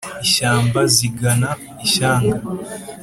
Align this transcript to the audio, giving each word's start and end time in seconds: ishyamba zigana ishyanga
ishyamba 0.25 0.79
zigana 0.95 1.49
ishyanga 1.85 2.37